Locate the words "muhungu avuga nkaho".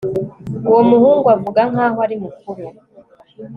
0.89-1.97